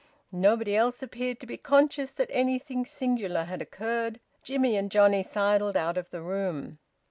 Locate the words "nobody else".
0.33-1.03